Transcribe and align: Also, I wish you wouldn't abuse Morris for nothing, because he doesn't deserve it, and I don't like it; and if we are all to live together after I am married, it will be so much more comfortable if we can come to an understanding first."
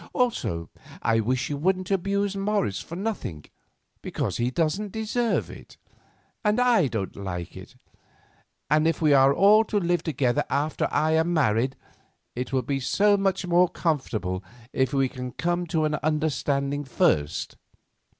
Also, 0.13 0.71
I 1.03 1.19
wish 1.19 1.51
you 1.51 1.57
wouldn't 1.57 1.91
abuse 1.91 2.35
Morris 2.35 2.79
for 2.79 2.95
nothing, 2.95 3.45
because 4.01 4.37
he 4.37 4.49
doesn't 4.49 4.91
deserve 4.93 5.51
it, 5.51 5.77
and 6.43 6.59
I 6.59 6.87
don't 6.87 7.15
like 7.15 7.55
it; 7.55 7.75
and 8.67 8.87
if 8.87 8.99
we 8.99 9.13
are 9.13 9.31
all 9.31 9.63
to 9.65 9.77
live 9.79 10.01
together 10.01 10.43
after 10.49 10.87
I 10.91 11.11
am 11.11 11.35
married, 11.35 11.75
it 12.35 12.51
will 12.51 12.63
be 12.63 12.79
so 12.79 13.15
much 13.15 13.45
more 13.45 13.69
comfortable 13.69 14.43
if 14.73 14.91
we 14.91 15.07
can 15.07 15.33
come 15.33 15.67
to 15.67 15.85
an 15.85 15.93
understanding 16.01 16.83
first." 16.83 17.57